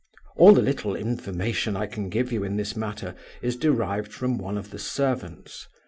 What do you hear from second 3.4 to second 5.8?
is derived from one of the servants.